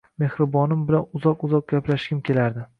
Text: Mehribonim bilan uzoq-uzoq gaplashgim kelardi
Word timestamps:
Mehribonim 0.21 0.81
bilan 0.87 1.05
uzoq-uzoq 1.21 1.71
gaplashgim 1.75 2.27
kelardi 2.31 2.69